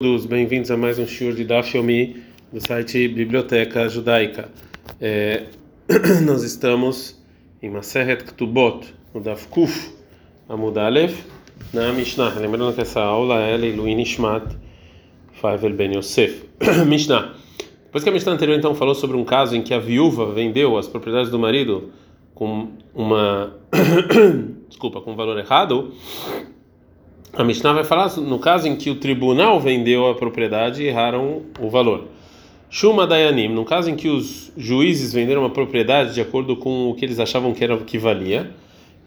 todos, 0.00 0.26
bem-vindos 0.26 0.70
a 0.70 0.76
mais 0.76 0.96
um 0.96 1.08
shiur 1.08 1.34
de 1.34 1.44
Daf 1.44 1.76
Yomi 1.76 2.22
do 2.52 2.64
site 2.64 3.08
Biblioteca 3.08 3.88
Judaica. 3.88 4.48
É, 5.00 5.46
nós 6.24 6.44
estamos 6.44 7.20
em 7.60 7.68
Maseret 7.68 8.22
Ktubot, 8.22 8.94
no 9.12 9.20
Daf 9.20 9.48
Kuf 9.48 9.92
Amud 10.48 10.78
Aleph, 10.78 11.26
na 11.74 11.92
Mishnah. 11.92 12.32
Lembrando 12.38 12.72
que 12.76 12.80
essa 12.80 13.00
aula 13.00 13.40
é 13.40 13.56
Leiluin 13.56 13.96
Nishmat 13.96 14.56
Favel 15.32 15.74
Ben 15.74 15.96
Yosef. 15.96 16.48
Mishnah. 16.86 17.34
Depois 17.86 18.04
que 18.04 18.10
a 18.10 18.12
Mishnah 18.12 18.34
anterior 18.34 18.56
então 18.56 18.76
falou 18.76 18.94
sobre 18.94 19.16
um 19.16 19.24
caso 19.24 19.56
em 19.56 19.62
que 19.62 19.74
a 19.74 19.80
viúva 19.80 20.32
vendeu 20.32 20.78
as 20.78 20.86
propriedades 20.86 21.28
do 21.28 21.40
marido 21.40 21.90
com 22.36 22.68
uma 22.94 23.52
desculpa, 24.68 25.00
com 25.00 25.10
um 25.10 25.16
valor 25.16 25.36
errado, 25.40 25.92
a 27.32 27.44
Mishnah 27.44 27.72
vai 27.72 27.84
falar 27.84 28.16
no 28.16 28.38
caso 28.38 28.66
em 28.66 28.76
que 28.76 28.90
o 28.90 28.96
tribunal 28.96 29.60
vendeu 29.60 30.08
a 30.08 30.14
propriedade 30.14 30.82
e 30.82 30.86
erraram 30.86 31.42
o 31.60 31.68
valor. 31.68 32.08
Shuma 32.70 33.06
Dayanim, 33.06 33.48
no 33.48 33.64
caso 33.64 33.90
em 33.90 33.96
que 33.96 34.08
os 34.08 34.52
juízes 34.56 35.12
venderam 35.12 35.42
uma 35.42 35.50
propriedade 35.50 36.14
de 36.14 36.20
acordo 36.20 36.56
com 36.56 36.90
o 36.90 36.94
que 36.94 37.04
eles 37.04 37.18
achavam 37.18 37.54
que 37.54 37.64
era 37.64 37.76
que 37.78 37.98
valia. 37.98 38.50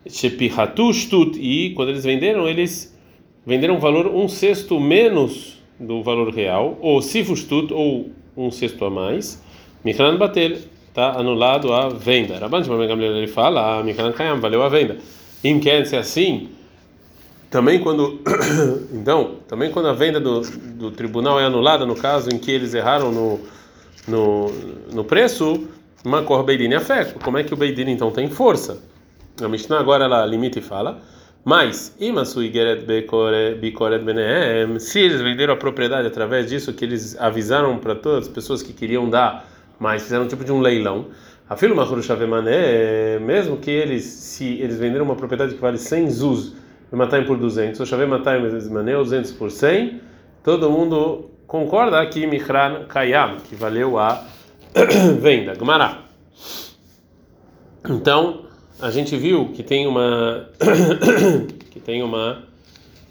Shepihatustut, 0.09 1.40
e 1.40 1.72
quando 1.76 1.90
eles 1.90 2.04
venderam, 2.04 2.48
eles 2.48 2.98
venderam 3.45 3.76
um 3.76 3.80
valor 3.80 4.08
um 4.08 4.28
sexto 4.28 4.80
menos 4.80 5.62
do 5.80 6.02
valor 6.02 6.34
real, 6.34 6.78
ou 6.81 7.02
Sifustut, 7.02 7.72
ou 7.72 8.09
um 8.36 8.50
sexto 8.50 8.84
a 8.86 8.90
mais. 8.90 9.44
Mikran 9.84 10.17
Batel, 10.17 10.58
está 10.88 11.12
anulado 11.17 11.72
a 11.73 11.90
venda. 11.90 12.38
Rabban 12.38 12.62
ele 12.62 13.28
fala, 13.28 13.80
ah, 13.80 13.84
Mikran 13.84 14.12
Kayam, 14.12 14.40
valeu 14.40 14.64
a 14.64 14.70
venda. 14.70 14.98
Em 15.44 15.59
quer 15.59 15.86
ser 15.86 15.98
assim 15.98 16.50
também 17.52 17.80
quando 17.80 18.22
então 18.94 19.36
também 19.48 19.70
quando 19.70 19.90
a 19.90 19.94
venda 19.94 20.20
do, 20.20 20.42
do 20.42 20.90
tribunal 20.90 21.40
é 21.40 21.44
anulada 21.44 21.86
no 21.86 21.96
caso 21.96 22.34
em 22.34 22.40
que 22.40 22.50
eles 22.50 22.73
erraram 22.73 23.12
no 23.12 23.40
no, 24.08 24.52
no 24.92 25.03
preço 25.03 25.67
uma 26.03 26.23
cor 26.23 26.44
beidine 26.44 26.73
a 26.75 26.80
fé 26.80 27.14
como 27.22 27.38
é 27.38 27.44
que 27.44 27.53
o 27.53 27.58
beidine 27.58 27.92
então 27.92 28.09
tem 28.09 28.28
força? 28.30 28.81
A 29.40 29.48
Mishnah 29.48 29.80
agora 29.80 30.06
ela 30.06 30.25
limita 30.25 30.58
e 30.58 30.62
fala 30.62 31.02
mas 31.44 31.94
se 34.80 35.00
eles 35.00 35.22
venderam 35.22 35.53
a 35.53 35.58
propriedade 35.58 36.08
através 36.08 36.50
disso 36.50 36.72
que 36.72 36.86
eles 36.86 37.20
avisaram 37.20 37.78
para 37.78 37.95
todas 37.95 38.28
as 38.28 38.34
pessoas 38.34 38.64
que 38.64 38.72
queriam 38.72 39.09
dar 39.09 39.45
mas 39.78 40.03
fizeram 40.03 40.23
um 40.23 40.28
tipo 40.28 40.45
de 40.45 40.53
um 40.53 40.62
leilão 40.62 41.08
a 41.50 41.56
mesmo 43.20 43.58
que 43.58 43.70
eles 43.70 44.03
se 44.06 44.45
eles 44.62 44.80
venderam 44.80 45.03
uma 45.03 45.16
propriedade 45.18 45.53
que 45.53 45.59
vale 45.59 45.78
100 45.78 46.09
zuz 46.12 46.61
matar 46.92 47.25
por 47.25 47.38
200, 47.38 47.80
ou 47.80 47.86
Shavei 47.86 48.06
matar 48.06 48.39
Mané 48.70 48.94
200 48.94 49.31
por 49.31 49.50
100, 49.50 50.02
todo 50.44 50.70
mundo 50.70 51.30
concorda 51.47 52.06
que 52.06 52.25
Mihran 52.28 52.86
Kayam, 52.88 53.38
que 53.47 53.56
valeu 53.56 53.97
a 53.97 54.23
venda. 55.19 55.53
Gumará. 55.56 56.03
Então, 57.89 58.42
a 58.80 58.92
gente 58.92 59.16
viu 59.17 59.50
que 59.53 59.64
tem 59.64 59.88
uma 59.88 60.50
que 61.72 61.80
tem 61.80 62.03
uma 62.03 62.44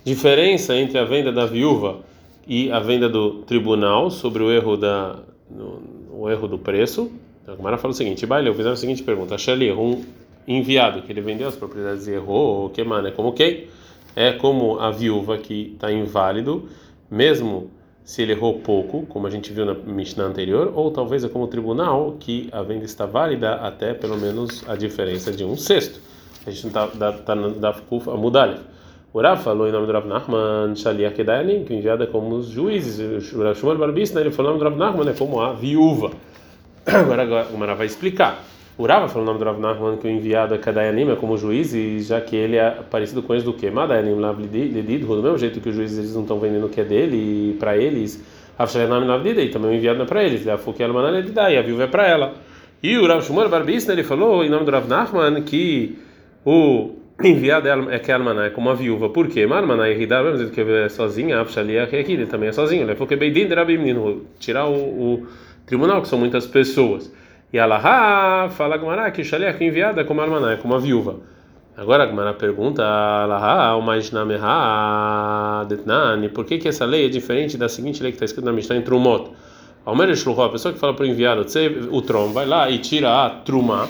diferença 0.05 0.75
entre 0.77 0.99
a 0.99 1.05
venda 1.05 1.33
da 1.33 1.47
viúva 1.47 2.01
e 2.47 2.71
a 2.71 2.81
venda 2.81 3.09
do 3.09 3.43
tribunal 3.43 4.11
sobre 4.11 4.43
o 4.43 4.51
erro 4.51 4.77
da 4.77 5.17
no, 5.51 5.83
o 6.13 6.31
erro 6.31 6.47
do 6.47 6.59
preço. 6.59 7.11
Então, 7.43 7.55
a 7.55 7.57
Gumara 7.57 7.79
fala 7.79 7.93
o 7.93 7.97
seguinte: 7.97 8.27
Baile, 8.27 8.49
eu 8.49 8.55
fiz 8.55 8.67
a 8.67 8.77
seguinte 8.77 9.03
pergunta: 9.03 9.37
Shali, 9.37 9.73
um 9.73 10.05
enviado 10.47 11.03
que 11.03 11.13
ele 11.13 11.21
vendeu 11.21 11.49
as 11.49 11.57
propriedades 11.57 12.07
e 12.07 12.13
errou, 12.13 12.67
o 12.67 12.71
que 12.71 12.83
mano 12.83 13.09
é 13.09 13.11
como 13.11 13.33
quem? 13.33 13.69
É 14.17 14.33
como 14.33 14.79
a 14.79 14.91
viúva 14.91 15.39
que 15.39 15.73
está 15.75 15.93
inválido, 15.93 16.69
mesmo 17.11 17.71
se 18.05 18.23
ele 18.23 18.33
errou 18.33 18.59
pouco, 18.59 19.07
como 19.07 19.27
a 19.27 19.31
gente 19.31 19.53
viu 19.53 19.65
na 19.65 19.75
Mishnah 19.75 20.25
anterior, 20.25 20.73
ou 20.75 20.91
talvez 20.91 21.23
é 21.23 21.29
como 21.29 21.45
o 21.45 21.49
tribunal 21.49 22.17
que 22.19 22.49
a 22.51 22.63
venda 22.63 22.85
está 22.85 23.07
válida 23.07 23.55
até 23.55 23.95
pelo 23.95 24.19
menos 24.19 24.69
a 24.69 24.75
diferença 24.75 25.31
de 25.31 25.45
um 25.45 25.57
sexto. 25.57 26.01
A 26.47 26.51
gente 26.51 26.67
não 26.67 26.87
está 26.87 27.13
tá, 27.15 27.35
da 27.35 27.71
a 27.71 28.17
mudar. 28.17 28.59
O 29.13 29.21
Rav 29.21 29.43
falou 29.43 29.69
em 29.69 29.73
nome 29.73 29.87
do 29.87 29.93
Rav 29.93 30.07
Nachman, 30.07 30.75
Shalia 30.75 31.11
Kedayanim, 31.11 31.65
que 31.65 31.75
enviada 31.75 32.07
como 32.07 32.35
os 32.37 32.49
juízes. 32.49 33.33
O 33.33 33.43
Rav 33.43 33.57
Shumar 33.57 33.77
Barbista, 33.77 34.21
ele 34.21 34.31
falou 34.31 34.53
em 34.53 34.59
nome 34.59 34.65
do 34.65 34.77
Rav 34.77 34.93
Nachman, 34.93 35.11
é 35.11 35.17
como 35.17 35.41
a 35.41 35.53
viúva. 35.53 36.11
Agora, 36.87 37.23
agora 37.23 37.49
o 37.53 37.59
Mara 37.59 37.75
vai 37.75 37.87
explicar. 37.87 38.43
O 38.81 38.87
Rava 38.87 39.09
falou 39.09 39.25
o 39.25 39.27
nome 39.27 39.39
do 39.39 39.45
Rav 39.45 39.61
Nachman 39.61 39.99
que 39.99 40.07
o 40.07 40.11
enviado 40.11 40.55
é 40.55 40.59
Kadayanim, 40.59 41.11
é 41.11 41.15
como 41.15 41.37
juiz, 41.37 41.75
e 41.75 42.01
já 42.01 42.19
que 42.19 42.35
ele 42.35 42.57
é 42.57 42.71
parecido 42.71 43.23
com 43.23 43.35
eles 43.35 43.45
do 43.45 43.53
que? 43.53 43.71
Madayanim 43.71 44.19
Lavlidid, 44.19 44.73
do 45.01 45.23
mesmo 45.23 45.37
jeito 45.37 45.61
que 45.61 45.69
os 45.69 45.75
juízes 45.75 45.99
eles 45.99 46.15
não 46.15 46.23
estão 46.23 46.41
vendendo 46.41 46.65
o 46.65 46.71
que 46.71 46.81
é 46.81 46.85
dele, 46.85 47.15
e 47.15 47.57
para 47.59 47.77
eles, 47.77 48.25
Avshalanam 48.59 49.07
Lavlidid, 49.07 49.49
e 49.49 49.51
também 49.51 49.73
o 49.73 49.75
enviado 49.75 49.99
não 49.99 50.07
é 50.07 50.09
para 50.09 50.25
eles, 50.25 50.49
a 50.49 50.57
Fukiel 50.57 50.95
Manalidai, 50.95 51.57
e 51.57 51.59
a 51.59 51.63
viúva 51.63 51.83
é 51.83 51.87
para 51.89 52.09
ela. 52.09 52.33
E 52.83 52.97
o 52.97 53.07
Rav 53.07 53.21
Shumar 53.23 53.51
Barbisna, 53.51 53.93
ele 53.93 54.03
falou 54.03 54.43
em 54.43 54.49
nome 54.49 54.65
do 54.65 54.71
Rav 54.71 54.89
Nachman 54.89 55.43
que 55.43 55.99
o 56.43 56.93
enviado 57.23 57.69
é 57.69 57.99
que 57.99 58.11
Almaná 58.11 58.47
é 58.47 58.49
como 58.49 58.71
a 58.71 58.75
viúva, 58.75 59.11
por 59.11 59.29
quê? 59.29 59.47
Marmaná 59.47 59.89
é 59.89 59.93
Ridá, 59.93 60.23
mesmo 60.23 60.39
jeito 60.39 60.53
que 60.53 60.63
é 60.63 60.89
sozinha, 60.89 61.39
Avshalia 61.39 61.81
é 61.81 62.01
aqui, 62.01 62.13
ele 62.13 62.25
também 62.25 62.49
é 62.49 62.53
sozinho, 62.53 62.85
ele 62.85 62.93
é 62.93 62.95
porque 62.95 63.15
Beidin 63.15 63.47
Rabim, 63.49 64.23
tirar 64.39 64.67
o, 64.71 64.73
o 64.75 65.27
tribunal, 65.67 66.01
que 66.01 66.09
são 66.09 66.19
muitas 66.19 66.47
pessoas. 66.47 67.13
E 67.53 67.59
Alaha 67.59 68.49
fala 68.51 68.77
Gmará 68.77 69.11
que 69.11 69.23
o 69.23 69.25
Shaliach 69.25 69.63
enviado 69.63 70.01
é 70.01 70.05
como 70.05 70.21
Armaná, 70.21 70.53
é 70.53 70.57
como 70.57 70.75
a 70.75 70.79
viúva. 70.79 71.17
Agora 71.77 72.07
Gmará 72.07 72.33
pergunta, 72.35 72.85
Alaha, 72.85 73.75
o 73.77 73.83
Majnameha 73.83 75.65
Detnani, 75.69 76.29
por 76.29 76.45
que, 76.45 76.59
que 76.59 76.69
essa 76.69 76.85
lei 76.85 77.07
é 77.07 77.09
diferente 77.09 77.57
da 77.57 77.69
seguinte 77.69 78.03
lei 78.03 78.13
que 78.13 78.17
está 78.17 78.25
escrita 78.25 78.47
na 78.47 78.53
Mishnah 78.53 78.77
em 78.77 78.83
Trumot? 78.83 79.31
Almer 79.85 80.15
Shluchó, 80.15 80.45
a 80.45 80.51
pessoa 80.51 80.75
que 80.75 80.79
fala 80.79 80.95
para 80.95 81.05
o 81.05 81.07
enviado, 81.07 81.45
o 81.91 82.03
Trom, 82.03 82.33
vai 82.33 82.47
lá 82.47 82.71
e 82.71 82.79
tira 82.79 83.25
a 83.25 83.31
Trumá, 83.31 83.89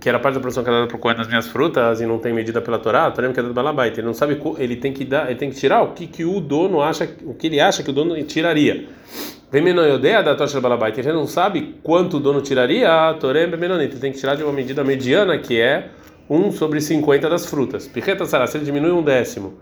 que 0.00 0.08
era 0.08 0.18
parte 0.18 0.34
da 0.34 0.40
produção 0.40 0.62
que 0.64 0.70
o 0.70 1.14
das 1.14 1.28
minhas 1.28 1.46
frutas 1.46 2.00
e 2.00 2.06
não 2.06 2.18
tem 2.18 2.32
medida 2.32 2.60
pela 2.60 2.78
Torá, 2.78 3.10
Torém 3.10 3.32
que 3.32 3.40
é 3.40 3.42
Balabaita, 3.42 4.00
ele 4.00 4.06
não 4.06 4.14
sabe, 4.14 4.40
ele 4.58 4.76
tem 4.76 4.92
que 4.92 5.04
dar, 5.04 5.26
ele 5.26 5.38
tem 5.38 5.50
que 5.50 5.56
tirar 5.56 5.82
o 5.82 5.92
que, 5.92 6.06
que 6.06 6.24
o 6.24 6.40
dono 6.40 6.82
acha, 6.82 7.08
o 7.24 7.34
que 7.34 7.46
ele 7.46 7.60
acha 7.60 7.82
que 7.82 7.90
o 7.90 7.92
dono 7.92 8.20
tiraria. 8.24 8.86
Vem 9.50 9.62
Menoiodea 9.62 10.22
da 10.22 10.34
Tocha 10.34 10.60
Balabaita, 10.60 11.00
ele 11.00 11.12
não 11.12 11.26
sabe 11.26 11.76
quanto 11.82 12.16
o 12.16 12.20
dono 12.20 12.40
tiraria, 12.40 13.10
a 13.10 13.14
Torém 13.14 13.44
ele 13.44 13.88
tem 13.88 14.12
que 14.12 14.18
tirar 14.18 14.34
de 14.34 14.42
uma 14.42 14.52
medida 14.52 14.82
mediana 14.82 15.38
que 15.38 15.60
é 15.60 15.88
1 16.28 16.52
sobre 16.52 16.80
50 16.80 17.28
das 17.28 17.46
frutas. 17.46 17.86
Pirreta 17.86 18.24
Sará, 18.24 18.46
se 18.46 18.56
ele 18.56 18.64
diminui 18.64 18.90
um 18.90 19.02
décimo, 19.02 19.54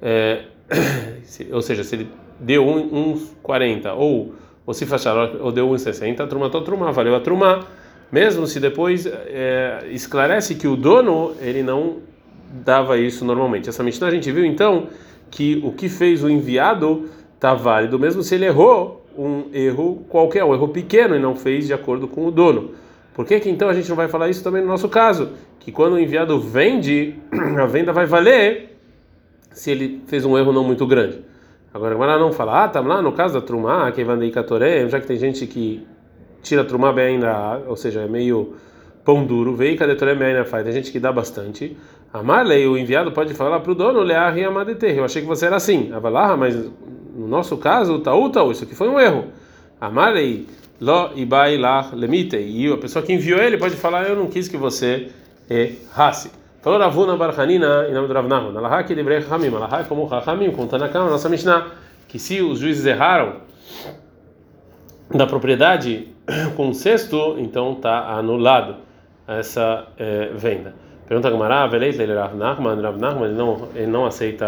é, 0.00 0.42
ou 1.52 1.62
seja, 1.62 1.84
se 1.84 1.94
ele 1.94 2.08
deu 2.40 2.64
1,40 2.64 3.94
ou, 3.96 4.34
ou 4.66 4.74
se 4.74 4.84
fachar 4.86 5.16
ou 5.40 5.52
deu 5.52 5.68
1,60, 5.68 6.20
a 6.20 6.26
truma, 6.26 6.50
truma, 6.50 6.92
valeu 6.92 7.14
a 7.14 7.20
truma 7.20 7.66
mesmo 8.12 8.46
se 8.46 8.60
depois 8.60 9.06
é, 9.06 9.86
esclarece 9.90 10.54
que 10.54 10.68
o 10.68 10.76
dono 10.76 11.32
ele 11.40 11.62
não 11.62 11.96
dava 12.62 12.98
isso 12.98 13.24
normalmente. 13.24 13.70
Essa 13.70 13.82
Mishnah 13.82 14.08
a 14.08 14.10
gente 14.10 14.30
viu 14.30 14.44
então 14.44 14.88
que 15.30 15.62
o 15.64 15.72
que 15.72 15.88
fez 15.88 16.22
o 16.22 16.28
enviado 16.28 17.08
está 17.34 17.54
válido, 17.54 17.98
mesmo 17.98 18.22
se 18.22 18.34
ele 18.34 18.44
errou 18.44 19.06
um 19.16 19.44
erro 19.52 20.04
qualquer, 20.08 20.44
um 20.44 20.52
erro 20.52 20.68
pequeno 20.68 21.16
e 21.16 21.18
não 21.18 21.34
fez 21.34 21.66
de 21.66 21.72
acordo 21.72 22.06
com 22.06 22.26
o 22.26 22.30
dono. 22.30 22.72
Por 23.14 23.26
que, 23.26 23.40
que 23.40 23.48
então 23.48 23.68
a 23.68 23.72
gente 23.72 23.88
não 23.88 23.96
vai 23.96 24.08
falar 24.08 24.28
isso 24.28 24.44
também 24.44 24.60
no 24.60 24.68
nosso 24.68 24.88
caso? 24.88 25.30
Que 25.58 25.72
quando 25.72 25.94
o 25.94 25.98
enviado 25.98 26.38
vende, 26.38 27.14
a 27.58 27.66
venda 27.66 27.92
vai 27.92 28.04
valer 28.04 28.78
se 29.50 29.70
ele 29.70 30.02
fez 30.06 30.24
um 30.24 30.36
erro 30.36 30.52
não 30.52 30.64
muito 30.64 30.86
grande. 30.86 31.20
Agora, 31.72 31.94
agora 31.94 32.18
não 32.18 32.32
fala, 32.32 32.64
ah, 32.64 32.68
tá 32.68 32.80
lá 32.80 33.00
no 33.00 33.12
caso 33.12 33.34
da 33.34 33.40
Trumá, 33.40 33.90
que 33.92 34.04
vai 34.04 34.30
já 34.88 35.00
que 35.00 35.06
tem 35.06 35.16
gente 35.16 35.46
que 35.46 35.86
tira 36.42 36.64
trumá 36.64 36.92
bem 36.92 37.14
ainda, 37.14 37.62
ou 37.66 37.76
seja, 37.76 38.00
é 38.00 38.06
meio 38.06 38.54
pão 39.04 39.24
duro, 39.24 39.54
veio 39.56 39.76
cadê 39.76 39.92
ainda 39.92 40.44
faz, 40.44 40.64
tem 40.64 40.72
gente 40.72 40.92
que 40.92 41.00
dá 41.00 41.12
bastante. 41.12 41.76
A 42.12 42.22
Marley, 42.22 42.66
o 42.66 42.76
enviado 42.76 43.10
pode 43.10 43.32
falar 43.32 43.60
para 43.60 43.72
o 43.72 43.74
dono, 43.74 44.00
lear 44.00 44.36
e 44.36 44.44
amadeter. 44.44 44.98
Eu 44.98 45.04
achei 45.04 45.22
que 45.22 45.28
você 45.28 45.46
era 45.46 45.56
assim. 45.56 45.90
Avalar, 45.92 46.36
mas 46.36 46.54
no 46.54 47.26
nosso 47.26 47.56
caso, 47.56 48.00
taú, 48.00 48.28
taú, 48.28 48.52
isso 48.52 48.64
aqui 48.64 48.74
foi 48.74 48.88
um 48.88 49.00
erro. 49.00 49.28
A 49.80 49.88
Marley, 49.88 50.46
lo 50.78 51.12
ibai 51.16 51.56
lá 51.56 51.90
lemite. 51.94 52.36
E 52.36 52.70
a 52.70 52.76
pessoa 52.76 53.02
que 53.02 53.14
enviou 53.14 53.40
ele 53.40 53.56
pode 53.56 53.76
falar, 53.76 54.06
eu 54.06 54.14
não 54.14 54.26
quis 54.26 54.46
que 54.46 54.58
você 54.58 55.08
errasse. 55.48 56.30
Falou 56.60 56.78
Ravuna 56.78 57.16
Barhanina, 57.16 57.86
em 57.88 57.94
nome 57.94 58.08
do 58.08 58.14
Rav 58.14 58.28
Nahman. 58.28 58.56
Alahá 58.58 58.82
que 58.82 58.94
librei 58.94 59.24
Hamim. 59.28 59.48
Alahá 59.48 59.82
como 59.84 60.06
Hamim, 60.12 60.50
contando 60.50 60.84
a 60.84 60.88
nossa 61.08 61.30
Mishnah, 61.30 61.68
que 62.06 62.18
se 62.18 62.42
os 62.42 62.58
juízes 62.58 62.84
erraram 62.84 63.36
da 65.14 65.26
propriedade 65.26 66.08
com 66.56 66.70
o 66.70 66.74
sexto, 66.74 67.36
então 67.38 67.72
está 67.72 68.12
anulado 68.12 68.76
essa 69.26 69.86
é, 69.98 70.30
venda. 70.34 70.74
Pergunta 71.06 71.28
a 71.28 71.30
Gamara, 71.30 71.68
ele 72.04 72.14
Rav 72.14 72.34
Nachman, 72.34 72.80
Rav 72.80 72.98
Nachman 72.98 73.24
ele 73.26 73.34
não, 73.34 73.68
ele 73.74 73.86
não 73.86 74.06
aceita 74.06 74.46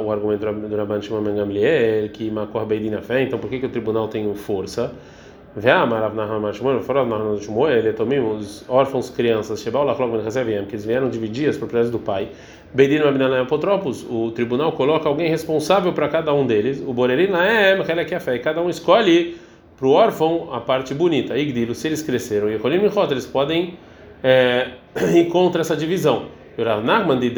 o 0.00 0.12
argumento 0.12 0.46
do 0.52 0.76
Rabban 0.76 1.00
Shimon 1.00 1.22
Ben 1.22 1.34
Gamliel, 1.34 2.08
que 2.10 2.30
Makor 2.30 2.66
Beidin 2.66 2.90
na 2.90 3.00
fé, 3.00 3.22
então 3.22 3.38
por 3.38 3.50
que, 3.50 3.58
que 3.58 3.66
o 3.66 3.68
tribunal 3.68 4.06
tem 4.06 4.26
força? 4.34 4.92
ele 7.68 7.92
tomou 7.92 8.36
os 8.36 8.64
órfãos 8.68 9.10
crianças, 9.10 9.60
que 10.66 10.74
eles 10.74 10.84
vieram 10.84 11.08
dividir 11.08 11.48
as 11.48 11.56
propriedades 11.56 11.90
do 11.90 11.98
pai. 11.98 12.28
Beidin 12.72 12.98
Apotropos, 13.40 14.06
o 14.08 14.30
tribunal 14.30 14.72
coloca 14.72 15.08
alguém 15.08 15.28
responsável 15.28 15.92
para 15.92 16.08
cada 16.08 16.32
um 16.32 16.46
deles. 16.46 16.80
O 16.86 16.92
Borerin 16.92 17.32
é 17.32 17.74
a 18.14 18.20
fé, 18.20 18.38
cada 18.38 18.60
um 18.60 18.68
escolhe 18.68 19.36
para 19.78 19.86
o 19.86 19.92
órfão 19.92 20.48
a 20.52 20.60
parte 20.60 20.92
bonita. 20.92 21.38
Igdilo, 21.38 21.74
se 21.74 21.86
eles 21.86 22.02
cresceram, 22.02 22.50
e 22.50 22.54
eles 23.12 23.26
podem 23.26 23.74
é, 24.22 24.72
ir 25.14 25.28
contra 25.28 25.60
essa 25.60 25.76
divisão. 25.76 26.26
O 26.58 26.62
Rav 26.62 26.84
Nachman 26.84 27.20
de 27.20 27.30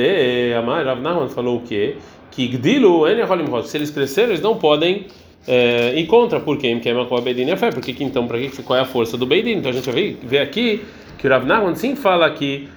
Rav 0.83 1.01
Nachman 1.01 1.29
falou 1.29 1.59
o 1.59 1.61
quê? 1.61 1.97
Que 2.31 2.45
Igdilo, 2.45 3.07
se 3.63 3.77
eles 3.77 3.91
cresceram, 3.91 4.31
eles 4.31 4.41
não 4.41 4.57
podem 4.57 5.07
é, 5.47 5.95
e 5.95 6.07
contra? 6.07 6.41
Porque 6.41 6.67
é 6.67 7.57
fé. 7.57 7.71
Porque 7.71 7.93
que, 7.93 8.03
então, 8.03 8.27
para 8.27 8.39
que 8.39 8.63
qual 8.63 8.79
é 8.79 8.83
a 8.83 8.87
força 8.87 9.19
do 9.19 9.27
Beidin? 9.27 9.59
Então 9.59 9.71
a 9.71 9.75
gente 9.75 9.91
vai 9.91 10.17
ver 10.23 10.39
aqui 10.39 10.83
que 11.19 11.27
o 11.27 11.31
Rav 11.31 11.45
Nachman 11.45 11.75
sim 11.75 11.95
fala 11.95 12.31
que 12.31 12.69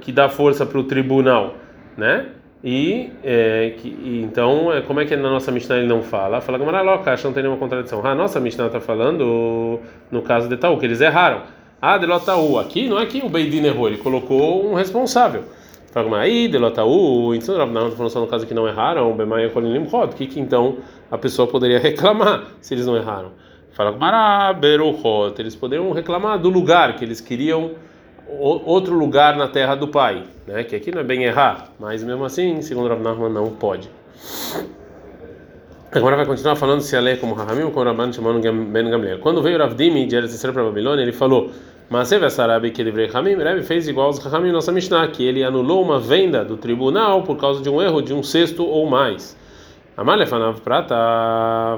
que 0.00 0.12
dá 0.12 0.28
força 0.28 0.64
para 0.64 0.78
o 0.78 0.84
tribunal, 0.84 1.56
né? 1.96 2.26
E, 2.66 3.12
é, 3.22 3.74
que, 3.76 3.94
então, 4.24 4.72
é, 4.72 4.80
como 4.80 4.98
é 4.98 5.04
que 5.04 5.14
na 5.14 5.28
nossa 5.28 5.52
Mishnah 5.52 5.76
ele 5.76 5.86
não 5.86 6.00
fala? 6.00 6.40
Fala 6.40 6.58
que 6.58 6.64
Maraloca, 6.64 7.12
acho 7.12 7.20
que 7.20 7.28
não 7.28 7.34
tem 7.34 7.42
nenhuma 7.42 7.58
contradição. 7.58 8.00
Ah, 8.02 8.14
nossa 8.14 8.40
Mishnah 8.40 8.68
está 8.68 8.80
falando 8.80 9.80
no 10.10 10.22
caso 10.22 10.48
de 10.48 10.56
Taú, 10.56 10.78
que 10.78 10.86
eles 10.86 11.02
erraram. 11.02 11.42
Ah, 11.78 11.98
de 11.98 12.06
Lotaú, 12.06 12.58
aqui 12.58 12.88
não 12.88 12.98
é 12.98 13.04
que 13.04 13.18
o 13.18 13.28
Beidin 13.28 13.66
errou, 13.66 13.86
ele 13.86 13.98
colocou 13.98 14.66
um 14.66 14.72
responsável. 14.72 15.44
Fala 15.92 16.18
aí, 16.18 16.48
de 16.48 16.56
Lotaú, 16.56 17.34
então 17.34 17.54
não 17.66 17.90
falando 17.92 18.10
só 18.10 18.18
no 18.18 18.26
caso 18.26 18.46
que 18.46 18.54
não 18.54 18.66
erraram, 18.66 19.14
Bemai 19.14 19.50
Kolinim 19.50 19.84
Rod, 19.84 20.14
que 20.14 20.26
que 20.26 20.40
então 20.40 20.78
a 21.10 21.18
pessoa 21.18 21.46
poderia 21.46 21.78
reclamar 21.80 22.44
se 22.62 22.72
eles 22.72 22.86
não 22.86 22.96
erraram. 22.96 23.32
Fala 23.72 23.92
Maraberuhot, 23.92 25.38
eles 25.38 25.54
poderiam 25.54 25.92
reclamar 25.92 26.38
do 26.38 26.48
lugar 26.48 26.96
que 26.96 27.04
eles 27.04 27.20
queriam 27.20 27.72
outro 28.28 28.94
lugar 28.94 29.36
na 29.36 29.48
terra 29.48 29.74
do 29.74 29.88
pai, 29.88 30.24
né? 30.46 30.64
Que 30.64 30.76
aqui 30.76 30.90
não 30.90 31.00
é 31.00 31.04
bem 31.04 31.24
errar, 31.24 31.70
mas 31.78 32.02
mesmo 32.02 32.24
assim, 32.24 32.60
segundo 32.62 32.88
Rav 32.88 33.02
Nachman, 33.02 33.30
não 33.30 33.50
pode. 33.50 33.88
Agora 35.94 36.16
vai 36.16 36.26
continuar 36.26 36.56
falando 36.56 36.80
se 36.80 36.96
a 36.96 37.00
lei 37.00 37.14
é 37.14 37.16
como 37.16 37.34
Rahamim 37.34 37.70
como 37.70 37.84
Rabban 37.84 38.12
Shimon 38.12 38.40
Ben 38.40 38.90
Gamliel. 38.90 39.20
Quando 39.20 39.40
veio 39.40 39.56
Rav 39.58 39.74
Dimi 39.74 40.06
de 40.06 40.16
Eretz 40.16 40.42
para 40.42 40.64
Babilônia, 40.64 41.02
ele 41.02 41.12
falou: 41.12 41.52
Mas 41.88 42.08
Sarabi 42.08 42.72
que 42.72 42.82
ele 42.82 43.06
Ramim, 43.06 43.36
Rebbe 43.36 43.62
fez 43.62 43.86
igual 43.86 44.08
aos 44.08 44.18
Rahamim 44.18 44.50
nossa 44.50 44.72
Mishnah, 44.72 45.06
que 45.06 45.24
ele 45.24 45.44
anulou 45.44 45.80
uma 45.80 46.00
venda 46.00 46.44
do 46.44 46.56
tribunal 46.56 47.22
por 47.22 47.36
causa 47.36 47.62
de 47.62 47.70
um 47.70 47.80
erro 47.80 48.02
de 48.02 48.12
um 48.12 48.24
sexto 48.24 48.66
ou 48.66 48.86
mais. 48.90 49.36
Amalefanav 49.96 50.60
Prata 50.62 50.96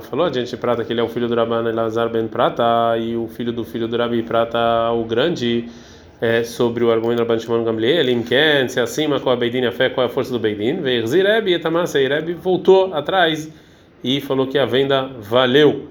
falou 0.08 0.24
a 0.24 0.32
gente 0.32 0.56
Prata 0.56 0.82
que 0.82 0.94
ele 0.94 1.00
é 1.00 1.04
o 1.04 1.08
filho 1.08 1.28
do 1.28 1.34
Rabban 1.34 1.68
Elazar 1.68 2.08
Ben 2.08 2.26
Prata 2.26 2.96
e 2.98 3.14
o 3.14 3.28
filho 3.28 3.52
do 3.52 3.64
filho 3.64 3.86
do 3.86 3.98
Rabi 3.98 4.22
Prata, 4.22 4.90
o 4.92 5.04
grande 5.04 5.68
é, 6.20 6.42
sobre 6.44 6.82
o 6.84 6.90
argumento 6.90 7.18
do 7.18 7.22
Rabban 7.22 7.38
Shimon 7.38 7.64
Gamliel, 7.64 8.08
Imken, 8.08 8.68
se 8.68 8.80
acima 8.80 9.20
com 9.20 9.30
a 9.30 9.36
Beidin 9.36 9.66
a 9.66 9.72
fé, 9.72 9.90
qual 9.90 10.06
é 10.06 10.10
a 10.10 10.12
força 10.12 10.30
do 10.32 10.38
Beidin? 10.38 10.80
Verzir 10.80 11.26
Rebbe 11.26 11.54
e 11.54 11.58
Tamasa 11.58 11.98
Rebbe 11.98 12.32
voltou 12.32 12.94
atrás 12.94 13.50
e 14.02 14.20
falou 14.20 14.46
que 14.46 14.58
a 14.58 14.64
venda 14.64 15.10
valeu, 15.20 15.88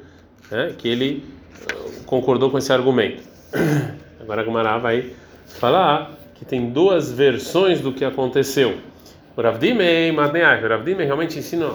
né? 0.50 0.74
que 0.78 0.88
ele 0.88 1.24
uh, 1.72 2.04
concordou 2.06 2.50
com 2.50 2.58
esse 2.58 2.72
argumento. 2.74 3.22
Agora 4.20 4.42
a 4.42 4.44
Gumara 4.44 4.78
vai 4.80 5.12
falar 5.60 6.12
que 6.34 6.44
tem 6.44 6.70
duas 6.70 7.12
versões 7.12 7.80
do 7.80 7.94
que 7.94 8.04
aconteceu. 8.04 8.76
O 9.38 9.42
Ravdimei 9.42 10.12
Madneach, 10.12 10.64
o 10.64 10.68
Ravdimei 10.68 11.06
realmente 11.06 11.38
ensina 11.38 11.68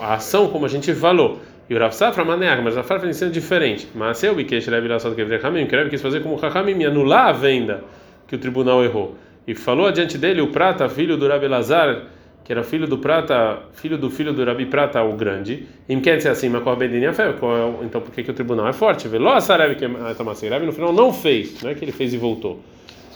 a 0.00 0.14
ação 0.14 0.48
como 0.48 0.64
a 0.64 0.68
gente 0.68 0.94
falou. 0.94 1.40
E 1.68 1.74
o 1.74 1.78
Rav 1.78 1.92
Safra 1.92 2.24
Maneach, 2.24 2.60
mas 2.62 2.74
Rav 2.74 2.86
Safra 2.86 3.08
ensina 3.08 3.30
diferente. 3.30 3.88
Mas 3.94 4.22
eu, 4.22 4.34
Bikesh 4.34 4.66
Rebbe 4.66 4.88
Lassad 4.88 5.14
Kevre 5.14 5.40
Hamim, 5.42 5.66
que 5.66 5.76
Rebbe 5.76 5.90
quis 5.90 6.02
fazer 6.02 6.22
como 6.22 6.38
Chachamim, 6.38 6.84
anular 6.84 7.28
a 7.28 7.32
venda 7.32 7.84
que 8.26 8.36
o 8.36 8.38
tribunal 8.38 8.84
errou. 8.84 9.14
E 9.46 9.54
falou 9.54 9.86
adiante 9.86 10.18
dele 10.18 10.40
o 10.40 10.48
Prata, 10.48 10.88
filho 10.88 11.16
do 11.16 11.26
Rabi 11.26 11.48
Lazar, 11.48 12.02
que 12.44 12.52
era 12.52 12.62
filho 12.62 12.86
do 12.86 12.98
Prata, 12.98 13.60
filho 13.72 13.96
do 13.96 14.10
filho 14.10 14.32
do 14.32 14.44
Rabi 14.44 14.66
Prata, 14.66 15.02
o 15.02 15.14
grande. 15.14 15.66
E 15.88 15.96
quer 16.00 16.16
dizer 16.16 16.30
assim, 16.30 16.48
mas 16.48 16.62
com 16.62 16.70
a 16.70 16.76
Bedinha 16.76 17.12
fé, 17.12 17.34
então 17.82 18.00
por 18.00 18.12
que, 18.12 18.22
que 18.22 18.30
o 18.30 18.34
tribunal 18.34 18.68
é 18.68 18.72
forte? 18.72 19.08
Veloz 19.08 19.46
Rebbe 19.48 19.76
que 19.76 19.86
Rebbe 19.86 20.66
no 20.66 20.72
final 20.72 20.92
não 20.92 21.12
fez, 21.12 21.62
não 21.62 21.70
é 21.70 21.74
que 21.74 21.84
ele 21.84 21.92
fez 21.92 22.12
e 22.12 22.16
voltou. 22.16 22.60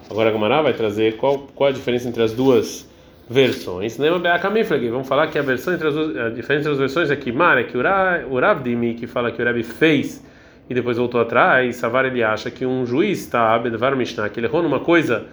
Agora 0.08 0.28
a 0.28 0.32
Gamará 0.32 0.62
vai 0.62 0.72
trazer 0.72 1.16
qual, 1.16 1.46
qual 1.54 1.70
a 1.70 1.72
diferença 1.72 2.08
entre 2.08 2.22
as 2.22 2.32
duas 2.32 2.88
versões. 3.28 3.96
Vamos 3.96 5.08
falar 5.08 5.26
que 5.28 5.38
a 5.38 5.42
versão 5.42 5.74
entre 5.74 5.88
as 5.88 5.96
a 5.96 6.28
diferença 6.30 6.68
entre 6.68 6.72
as 6.72 6.78
versões 6.78 7.10
é 7.10 7.16
que 7.16 7.32
Mar 7.32 7.58
é 7.58 7.64
que 7.64 7.76
o 7.76 8.40
Rav 8.40 8.62
Dimi 8.62 8.94
que 8.94 9.06
fala 9.06 9.32
que 9.32 9.42
o 9.42 9.44
Rebbe 9.44 9.62
fez 9.62 10.24
e 10.68 10.74
depois 10.74 10.96
voltou 10.96 11.20
atrás, 11.20 11.76
Savar 11.76 12.04
ele 12.04 12.22
acha 12.22 12.50
que 12.50 12.66
um 12.66 12.84
juiz 12.84 13.20
está 13.20 13.54
Abedvar 13.54 13.96
Mishnah, 13.96 14.28
que 14.28 14.40
ele 14.40 14.46
errou 14.46 14.62
numa 14.62 14.80
coisa 14.80 15.26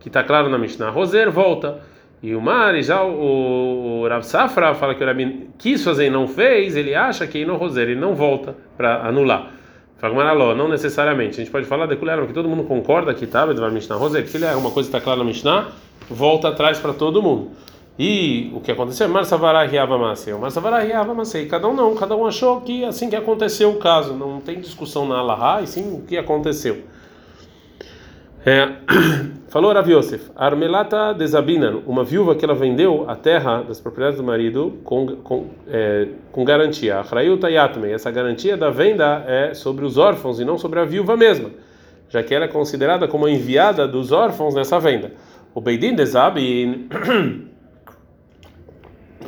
que 0.00 0.08
está 0.08 0.22
claro 0.22 0.48
na 0.48 0.58
Mishnah, 0.58 0.90
Roser 0.90 1.30
volta. 1.30 1.78
E 2.22 2.34
o 2.34 2.40
Mar, 2.40 2.74
e 2.74 2.82
já 2.82 3.02
o, 3.02 4.02
o 4.02 4.08
Rav 4.08 4.22
Safra 4.24 4.74
fala 4.74 4.94
que 4.94 5.02
o 5.02 5.06
Rebbe 5.06 5.48
quis 5.56 5.82
fazer 5.82 6.06
e 6.06 6.10
não 6.10 6.28
fez, 6.28 6.76
ele 6.76 6.94
acha 6.94 7.26
que 7.26 7.46
no 7.46 7.56
Roser 7.56 7.88
ele 7.88 8.00
não 8.00 8.14
volta 8.14 8.54
para 8.76 9.06
anular. 9.06 9.52
Fala 9.96 10.54
não 10.54 10.68
necessariamente. 10.68 11.40
A 11.40 11.44
gente 11.44 11.50
pode 11.50 11.66
falar 11.66 11.86
de 11.86 11.96
que 11.96 12.32
todo 12.32 12.48
mundo 12.48 12.64
concorda 12.64 13.14
que 13.14 13.24
está 13.24 13.42
Abedvar 13.42 13.70
Mishnah 13.70 13.96
Roser, 13.96 14.26
que 14.26 14.36
ele 14.36 14.44
é 14.44 14.54
uma 14.54 14.70
coisa 14.70 14.90
que 14.90 14.96
está 14.96 15.00
clara 15.00 15.18
na 15.18 15.24
Mishnah 15.24 15.68
volta 16.10 16.48
atrás 16.48 16.78
para 16.78 16.92
todo 16.92 17.22
mundo. 17.22 17.50
E 17.98 18.50
o 18.54 18.60
que 18.60 18.72
aconteceu? 18.72 19.08
Marsavara 19.08 19.64
Riava 19.66 19.98
Masei. 19.98 20.32
Marsavara 20.34 20.80
Riava 20.80 21.14
Masei. 21.14 21.46
Cada 21.46 21.68
um 21.68 21.74
não, 21.74 21.94
cada 21.94 22.16
um 22.16 22.26
achou 22.26 22.60
que 22.62 22.84
assim 22.84 23.10
que 23.10 23.16
aconteceu 23.16 23.70
o 23.70 23.76
caso. 23.76 24.14
Não 24.14 24.40
tem 24.40 24.58
discussão 24.58 25.06
na 25.06 25.18
Allahá, 25.18 25.60
e 25.62 25.66
sim 25.66 25.94
o 25.94 26.02
que 26.02 26.16
aconteceu. 26.16 26.82
É, 28.44 28.70
falou 29.50 29.70
Rav 29.70 29.86
Yosef, 29.86 30.30
Armelata 30.34 31.12
de 31.12 31.26
Zabinan, 31.26 31.82
uma 31.86 32.02
viúva 32.02 32.34
que 32.34 32.42
ela 32.42 32.54
vendeu 32.54 33.04
a 33.06 33.14
terra 33.14 33.62
das 33.62 33.78
propriedades 33.78 34.18
do 34.18 34.24
marido 34.24 34.78
com, 34.82 35.16
com, 35.16 35.50
é, 35.68 36.08
com 36.32 36.42
garantia. 36.42 37.00
Achrayuta 37.00 37.50
Yatme, 37.50 37.92
essa 37.92 38.10
garantia 38.10 38.56
da 38.56 38.70
venda 38.70 39.22
é 39.26 39.52
sobre 39.52 39.84
os 39.84 39.98
órfãos 39.98 40.40
e 40.40 40.44
não 40.44 40.56
sobre 40.56 40.80
a 40.80 40.86
viúva 40.86 41.18
mesma, 41.18 41.50
já 42.08 42.22
que 42.22 42.34
ela 42.34 42.46
é 42.46 42.48
considerada 42.48 43.06
como 43.06 43.28
enviada 43.28 43.86
dos 43.86 44.10
órfãos 44.10 44.54
nessa 44.54 44.80
venda. 44.80 45.12
O 45.54 45.60
Beidin 45.60 45.94
de 45.94 46.06
Zabin 46.06 46.88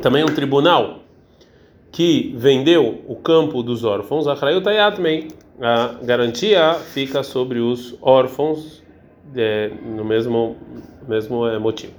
também 0.01 0.21
é 0.21 0.25
um 0.25 0.33
tribunal 0.33 0.99
que 1.91 2.33
vendeu 2.37 3.03
o 3.07 3.15
campo 3.15 3.61
dos 3.61 3.83
órfãos, 3.83 4.27
a 4.27 4.35
garantia 6.03 6.73
fica 6.73 7.23
sobre 7.23 7.59
os 7.59 7.95
órfãos 8.01 8.81
é, 9.35 9.69
no 9.95 10.03
mesmo 10.03 10.55
mesmo 11.07 11.45
é, 11.47 11.59
motivo. 11.59 11.93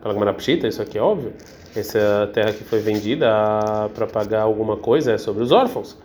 Para 0.00 0.12
Marapshita, 0.12 0.68
isso 0.68 0.80
aqui 0.80 0.98
é 0.98 1.02
óbvio. 1.02 1.32
Essa 1.74 2.30
terra 2.32 2.52
que 2.52 2.62
foi 2.62 2.80
vendida 2.80 3.26
para 3.94 4.06
pagar 4.06 4.42
alguma 4.42 4.76
coisa 4.76 5.12
é 5.12 5.18
sobre 5.18 5.42
os 5.42 5.50
órfãos. 5.50 5.98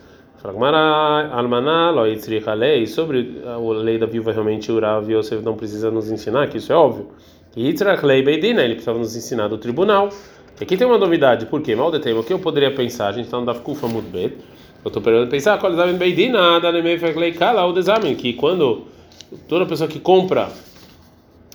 E 2.80 2.88
sobre 2.88 3.42
a 3.46 3.58
lei 3.58 4.00
da 4.00 4.08
viúva 4.08 4.32
realmente 4.32 4.72
o 4.72 4.80
Rav 4.80 5.08
Yosef 5.10 5.44
não 5.44 5.56
precisa 5.56 5.92
nos 5.92 6.10
ensinar 6.10 6.48
que 6.48 6.58
isso 6.58 6.74
é 6.74 6.76
óbvio. 6.76 7.10
Ele 7.56 8.74
precisava 8.74 8.98
nos 8.98 9.16
ensinar 9.16 9.48
do 9.48 9.58
tribunal. 9.58 10.10
E 10.60 10.64
aqui 10.64 10.78
tem 10.78 10.88
uma 10.88 10.98
novidade, 10.98 11.46
por 11.48 11.62
quê? 11.62 11.76
Mal 11.76 11.92
detempo, 11.92 12.20
o 12.20 12.24
que 12.24 12.32
eu 12.32 12.40
poderia 12.40 12.72
pensar? 12.74 13.10
A 13.10 13.12
gente 13.12 13.26
está 13.26 13.40
no 13.40 13.46
Daf 13.46 13.62
Kufa 13.62 13.88
Mudbet. 13.88 14.38
Eu 14.84 14.88
estou 14.88 15.02
perguntando 15.02 15.30
pensar, 15.30 15.60
qual 15.60 15.74
é 15.80 15.94
Beidina, 15.94 16.60
Danemefek 16.60 17.34
Kala, 17.34 17.66
o 17.66 17.78
exame, 17.78 18.16
que 18.16 18.34
quando 18.34 18.88
toda 19.48 19.66
pessoa 19.66 19.88
que 19.88 20.00
compra 20.00 20.50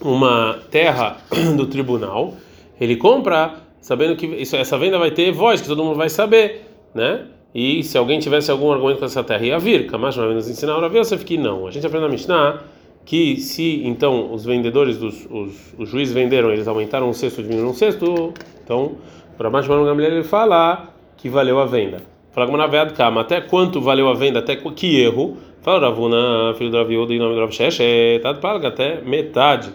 uma 0.01 0.59
terra 0.71 1.17
do 1.57 1.67
tribunal, 1.67 2.35
ele 2.81 2.97
compra 2.97 3.55
sabendo 3.81 4.17
que 4.17 4.27
isso, 4.27 4.57
essa 4.57 4.77
venda 4.77 4.99
vai 4.99 5.11
ter 5.11 5.33
voz, 5.33 5.61
que 5.61 5.69
todo 5.69 5.83
mundo 5.83 5.97
vai 5.97 6.09
saber, 6.09 6.69
né? 6.95 7.27
E 7.55 7.83
se 7.83 7.97
alguém 7.97 8.19
tivesse 8.19 8.51
algum 8.51 8.71
argumento 8.71 8.99
com 8.99 9.05
essa 9.07 9.25
terra, 9.25 9.45
ia 9.45 9.59
vir. 9.59 9.87
Kamash 9.87 10.17
vai 10.17 10.35
nos 10.35 10.49
ensinar, 10.49 10.75
a 10.75 10.87
Yosef 10.87 11.25
que 11.25 11.39
não. 11.39 11.67
A 11.67 11.71
gente 11.71 11.87
aprende 11.87 12.05
na 12.05 12.11
Mishnah 12.11 12.63
que 13.07 13.37
se 13.37 13.87
então 13.87 14.35
os 14.35 14.45
vendedores 14.45 14.99
dos 14.99 15.27
os, 15.31 15.75
os 15.79 15.89
juízes 15.89 16.13
venderam, 16.13 16.53
eles 16.53 16.67
aumentaram 16.67 17.09
um 17.09 17.13
sexto, 17.13 17.41
diminuíram 17.41 17.71
um 17.71 17.75
sexto, 17.75 18.35
então 18.63 18.97
para 19.39 19.49
mais 19.49 19.67
Mano 19.67 19.85
Gamliel 19.85 20.13
ele 20.13 20.25
fala 20.25 20.89
que 21.17 21.29
valeu 21.31 21.59
a 21.61 21.65
venda. 21.65 22.03
Fala 22.33 22.47
como 22.47 22.59
na 22.59 22.67
verdade, 22.67 22.95
calma, 22.95 23.23
até 23.23 23.41
quanto 23.41 23.81
valeu 23.81 24.09
a 24.09 24.15
venda, 24.15 24.41
até 24.41 24.57
que 24.57 25.01
erro? 25.01 25.39
Fala 25.63 25.89
Ravuna, 25.89 26.53
filho 26.59 26.71
do 26.71 26.77
Raviudo, 26.77 27.15
em 27.15 27.19
nome 27.19 27.35
do 27.35 27.41
Rav 27.41 27.53
Sheshe, 27.53 28.19
tá 28.23 28.35
paga 28.35 28.69
até 28.69 29.01
metade. 29.01 29.73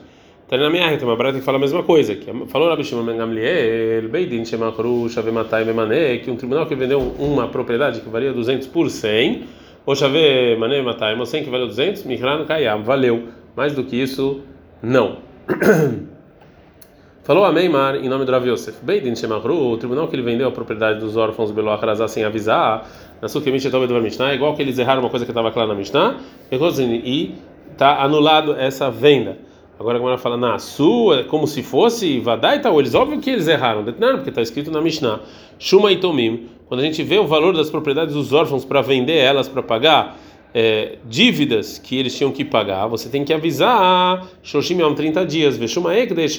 Tá 0.48 0.58
na 0.58 0.70
minha 0.70 0.98
tem 0.98 1.08
uma 1.08 1.16
brata 1.16 1.40
que 1.40 1.46
fala 1.46 1.58
a 1.58 1.62
mesma 1.62 1.82
coisa. 1.82 2.14
Que 2.14 2.30
falou 2.48 2.68
Rabi 2.70 2.84
Shimon 2.84 3.06
Gamliel, 3.06 4.10
Beidin 4.10 4.44
Shemakru, 4.44 5.10
Shavematai 5.10 5.64
Memane, 5.64 6.20
que 6.20 6.30
um 6.30 6.36
tribunal 6.36 6.66
que 6.66 6.76
vendeu 6.76 7.00
uma 7.18 7.48
propriedade 7.48 8.02
que 8.02 8.10
valia 8.10 8.34
200 8.34 8.68
por 8.68 8.90
100 8.90 9.44
Oxave 9.92 10.56
Mané 10.58 10.82
Matai, 10.82 11.16
Mosen 11.16 11.44
que 11.44 11.50
valeu 11.50 11.68
200, 11.68 12.04
Mihran 12.06 12.46
Kayam, 12.46 12.82
valeu. 12.82 13.28
Mais 13.58 13.76
do 13.76 13.84
que 13.84 14.02
isso, 14.02 14.40
não. 14.82 15.18
Falou 17.24 17.44
a 17.44 17.52
Meimar 17.52 17.98
em 17.98 18.08
nome 18.08 18.24
do 18.24 18.32
Rav 18.32 18.48
Yosef. 18.48 18.84
Beidin 18.84 19.16
Shemahru, 19.16 19.54
o 19.54 19.78
tribunal 19.78 20.08
que 20.08 20.16
ele 20.16 20.24
vendeu 20.24 20.48
a 20.48 20.52
propriedade 20.52 21.02
dos 21.02 21.18
órfãos 21.18 21.52
Belo 21.52 21.70
Akrazá 21.72 22.08
sem 22.08 22.24
avisar, 22.24 22.90
na 23.22 23.28
sua 23.28 23.42
Mishnah, 24.02 24.34
igual 24.34 24.56
que 24.56 24.62
eles 24.62 24.80
erraram 24.80 25.02
uma 25.02 25.10
coisa 25.10 25.26
que 25.26 25.32
estava 25.32 25.52
clara 25.52 25.68
na 25.68 25.76
Mishnah, 25.76 26.16
e 26.50 27.36
está 27.72 28.02
anulado 28.02 28.56
essa 28.56 28.90
venda. 28.90 29.38
Agora 29.78 29.98
a 29.98 30.00
Gemara 30.00 30.18
fala, 30.18 30.38
na 30.38 30.58
sua, 30.58 31.24
como 31.26 31.46
se 31.46 31.62
fosse 31.62 32.20
Vadai 32.20 32.62
tal, 32.62 32.80
eles 32.80 32.96
óbvio 32.96 33.20
que 33.20 33.30
eles 33.30 33.48
erraram, 33.48 33.84
porque 33.84 34.30
está 34.30 34.42
escrito 34.42 34.72
na 34.72 34.80
Mishnah, 34.80 35.20
Shuma 35.60 35.92
e 35.92 35.98
Tomim, 35.98 36.48
quando 36.72 36.80
a 36.80 36.84
gente 36.86 37.04
vê 37.04 37.20
o 37.20 37.28
valor 37.28 37.54
das 37.54 37.70
propriedades 37.70 38.16
dos 38.16 38.32
órfãos 38.32 38.64
para 38.64 38.82
vender 38.82 39.18
elas, 39.18 39.50
para 39.50 39.62
pagar 39.62 40.18
é, 40.54 41.00
dívidas 41.06 41.78
que 41.78 41.98
eles 41.98 42.18
tinham 42.18 42.32
que 42.32 42.46
pagar, 42.46 42.88
você 42.88 43.10
tem 43.10 43.26
que 43.26 43.34
avisar 43.34 44.26
Shoshim 44.42 44.80
Yom 44.80 44.94
30 44.94 45.26
dias, 45.26 45.58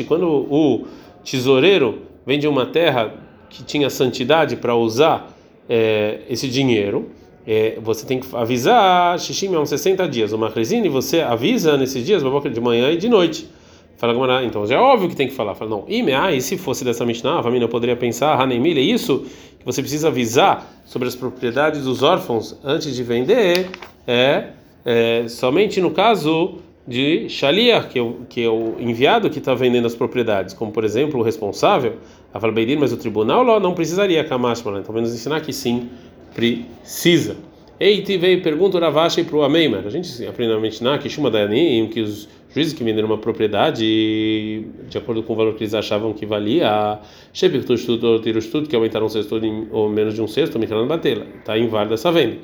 quando 0.05 0.27
o 0.27 0.87
tesoureiro 1.23 1.99
vende 2.25 2.49
uma 2.49 2.65
terra 2.65 3.13
que 3.51 3.63
tinha 3.63 3.91
santidade 3.91 4.57
para 4.57 4.75
usar 4.75 5.37
é, 5.69 6.21
esse 6.31 6.49
dinheiro, 6.49 7.11
é, 7.47 7.77
você 7.83 8.07
tem 8.07 8.19
que 8.19 8.35
avisar 8.35 9.21
Shishim 9.21 9.53
Yom 9.53 9.67
60 9.67 10.09
dias, 10.09 10.33
resina, 10.49 10.87
e 10.87 10.89
você 10.89 11.21
avisa 11.21 11.77
nesses 11.77 12.07
dias, 12.07 12.23
de 12.49 12.59
manhã 12.59 12.91
e 12.91 12.97
de 12.97 13.07
noite. 13.07 13.47
Fala 13.97 14.13
Gamara, 14.13 14.45
então 14.45 14.67
já 14.67 14.75
é 14.75 14.79
óbvio 14.79 15.09
que 15.09 15.17
tem 15.17 15.29
que 15.29 15.35
falar. 15.35 15.55
Fala, 15.55 15.71
não, 15.71 15.85
e 15.89 16.41
se 16.41 16.59
fosse 16.59 16.85
dessa 16.85 17.05
Mishnah, 17.05 17.39
a 17.39 17.43
família 17.43 17.69
poderia 17.69 17.97
pensar, 17.97 18.41
Hanemil, 18.41 18.77
é 18.77 18.81
isso 18.81 19.27
que 19.59 19.65
você 19.65 19.81
precisa 19.81 20.09
avisar 20.09 20.83
sobre 20.85 21.07
as 21.07 21.15
propriedades 21.15 21.85
dos 21.85 22.03
órfãos 22.03 22.59
antes 22.65 22.95
de 22.95 23.03
vender, 23.03 23.71
é, 24.07 24.49
é 24.85 25.29
somente 25.29 25.81
no 25.81 25.93
caso 25.93 26.59
de 26.87 27.29
Shaliach, 27.29 27.89
que 27.89 27.99
é 27.99 28.03
o, 28.03 28.17
que 28.29 28.43
é 28.43 28.49
o 28.49 28.75
enviado 28.81 29.31
que 29.31 29.39
está 29.39 29.55
vendendo 29.55 29.87
as 29.87 29.95
propriedades, 29.95 30.53
como 30.53 30.73
por 30.73 30.85
exemplo 30.85 31.21
o 31.21 31.23
responsável, 31.23 31.99
a 32.35 32.39
Valbeidir, 32.39 32.79
mas 32.79 32.93
o 32.93 32.97
tribunal 32.97 33.61
não 33.61 33.73
precisaria 33.73 34.25
Kamashma, 34.25 34.81
então 34.81 34.93
vamos 34.93 35.15
ensinar 35.15 35.41
que 35.41 35.53
sim, 35.53 35.89
precisa. 36.35 37.37
Eiti 37.83 38.17
veio 38.17 38.41
pergunta 38.41 38.79
Ravashi 38.79 39.25
para 39.25 39.37
o 39.37 39.43
Ameimar. 39.43 39.85
A 39.85 39.91
gente 39.91 40.25
aprende 40.25 40.53
na 40.53 40.61
Mishnah 40.61 40.99
que 40.99 41.09
Shuma 41.09 41.29
Dayanim, 41.29 41.89
que 41.89 42.01
os 42.01 42.29
juízes 42.49 42.73
que 42.73 42.85
venderam 42.85 43.09
uma 43.09 43.19
propriedade 43.19 44.65
de 44.89 44.97
acordo 44.97 45.21
com 45.25 45.33
o 45.33 45.37
valor 45.37 45.55
que 45.55 45.65
eles 45.65 45.75
achavam 45.75 46.13
que 46.13 46.25
valia, 46.25 47.01
Shepiktu 47.33 47.75
Tirustut, 48.23 48.69
que 48.69 48.77
aumentaram 48.77 49.07
um 49.07 49.09
sexto 49.09 49.35
ou 49.73 49.89
menos 49.89 50.15
de 50.15 50.23
um 50.23 50.29
sexto, 50.29 50.61
Mikran 50.61 50.87
Batela. 50.87 51.27
Está 51.41 51.59
inválida 51.59 51.95
essa 51.95 52.13
venda. 52.13 52.37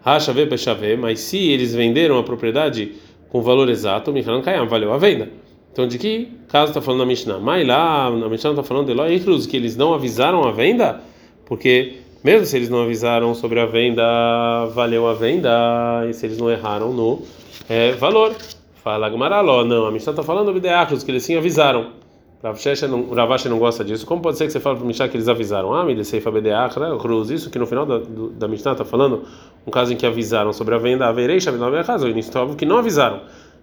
Rachave 0.00 0.46
Pechave, 0.46 0.96
mas 0.96 1.20
se 1.20 1.46
eles 1.46 1.74
venderam 1.74 2.16
a 2.16 2.22
propriedade 2.22 2.92
com 3.28 3.40
o 3.40 3.42
valor 3.42 3.68
exato, 3.68 4.10
Mikran 4.14 4.40
Kayam, 4.40 4.66
valeu 4.66 4.94
a 4.94 4.96
venda. 4.96 5.28
Então, 5.72 5.86
de 5.86 5.98
que 5.98 6.28
caso 6.48 6.70
está 6.70 6.80
falando 6.80 7.00
na 7.00 7.06
Mishnah? 7.06 7.38
Mas 7.38 7.66
lá, 7.66 8.10
na 8.10 8.30
Mishnah 8.30 8.52
está 8.52 8.62
falando 8.62 8.86
de 8.86 8.92
Eloy 8.92 9.20
que 9.46 9.58
eles 9.58 9.76
não 9.76 9.92
avisaram 9.92 10.42
a 10.42 10.52
venda, 10.52 11.02
porque 11.44 11.96
mesmo 12.26 12.44
se 12.44 12.56
eles 12.56 12.68
não 12.68 12.82
avisaram 12.82 13.32
sobre 13.36 13.60
a 13.60 13.66
venda, 13.66 14.02
valeu 14.74 15.06
a 15.06 15.14
venda, 15.14 16.04
e 16.10 16.12
se 16.12 16.26
eles 16.26 16.36
não 16.36 16.50
erraram 16.50 16.92
no 16.92 17.22
é, 17.68 17.92
valor. 17.92 18.34
Fala 18.82 19.08
Gumaraló, 19.08 19.64
não, 19.64 19.86
a 19.86 19.92
Mishnah 19.92 20.10
está 20.10 20.24
falando 20.24 20.48
de 20.48 20.54
Bedeachos, 20.54 21.04
que 21.04 21.10
eles 21.12 21.22
sim 21.22 21.36
avisaram. 21.36 21.92
O 22.42 23.14
Ravashi 23.14 23.48
não 23.48 23.60
gosta 23.60 23.84
disso. 23.84 24.04
Como 24.04 24.20
pode 24.20 24.38
ser 24.38 24.46
que 24.46 24.50
você 24.50 24.58
fala 24.58 24.74
para 24.74 24.84
o 24.84 24.86
Mishnah 24.88 25.08
que 25.08 25.16
eles 25.16 25.28
avisaram? 25.28 25.72
Ah, 25.72 25.84
me 25.84 25.94
descei 25.94 26.20
Bedeach, 26.20 26.74
Cruz. 27.00 27.30
Isso 27.30 27.48
que 27.48 27.60
no 27.60 27.66
final 27.66 27.86
da, 27.86 28.00
da 28.36 28.48
Mishnah 28.48 28.72
está 28.72 28.84
falando 28.84 29.22
um 29.64 29.70
caso 29.70 29.92
em 29.92 29.96
que 29.96 30.04
avisaram 30.04 30.52
sobre 30.52 30.74
a 30.74 30.78
venda, 30.78 31.06
Averei, 31.06 31.40
Shavinov 31.40 31.74
e 31.74 31.78
Akazo. 31.78 32.08
início 32.08 32.30
está 32.30 32.42
óbvio 32.42 32.56
que 32.56 32.66
não 32.66 32.78
avisaram. 32.78 33.20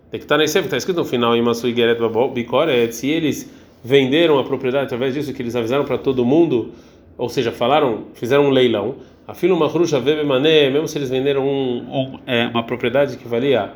Tem 0.10 0.20
que 0.22 0.26
estar 0.26 0.38
tá 0.38 0.44
está 0.44 0.78
escrito 0.78 0.98
no 0.98 1.06
final, 1.06 1.36
Imasui 1.36 1.76
Geret 1.76 2.00
Bikoret, 2.34 2.94
se 2.94 3.10
eles 3.10 3.50
venderam 3.84 4.40
a 4.40 4.44
propriedade 4.46 4.86
através 4.86 5.14
disso 5.14 5.34
que 5.34 5.42
eles 5.42 5.56
avisaram 5.56 5.84
para 5.84 5.98
todo 5.98 6.24
mundo 6.24 6.72
ou 7.18 7.30
seja, 7.30 7.52
falaram, 7.52 8.06
fizeram 8.14 8.46
um 8.46 8.50
leilão, 8.50 8.96
a 9.28 9.34
fila 9.34 9.54
uma 9.54 9.70
cruxa 9.70 10.00
mané, 10.26 10.70
mesmo 10.70 10.88
se 10.88 10.98
eles 10.98 11.10
venderam 11.10 11.48
um, 11.48 11.78
um, 11.78 12.20
é, 12.28 12.48
uma 12.48 12.64
propriedade 12.64 13.18
que 13.18 13.28
valia 13.28 13.72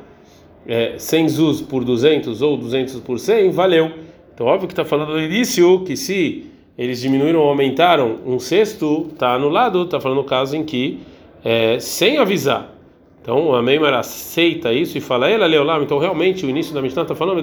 é, 0.67 0.95
100 0.97 1.29
zuz 1.29 1.61
por 1.61 1.85
200 1.85 2.41
ou 2.41 2.57
200 2.57 2.99
por 2.99 3.17
100, 3.17 3.51
valeu. 3.51 3.91
Então, 4.33 4.45
óbvio 4.45 4.67
que 4.67 4.73
está 4.73 4.83
falando 4.83 5.13
no 5.13 5.21
início 5.21 5.79
que 5.85 5.95
se 5.95 6.51
eles 6.77 7.01
diminuíram 7.01 7.39
ou 7.39 7.49
aumentaram 7.49 8.19
um 8.25 8.37
sexto, 8.37 9.07
está 9.13 9.33
anulado, 9.33 9.83
está 9.83 9.99
falando 9.99 10.19
o 10.19 10.23
caso 10.23 10.55
em 10.55 10.63
que, 10.63 10.99
é, 11.43 11.79
sem 11.79 12.17
avisar. 12.17 12.73
Então, 13.21 13.55
a 13.55 13.61
Meimar 13.61 13.93
aceita 13.93 14.71
isso 14.71 14.97
e 14.97 15.01
fala, 15.01 15.29
ela 15.29 15.45
leu 15.45 15.63
lá, 15.63 15.81
então 15.81 15.97
realmente 15.97 16.45
o 16.45 16.49
início 16.49 16.73
da 16.73 16.81
Mishnah 16.81 17.01
está 17.03 17.15
falando 17.15 17.41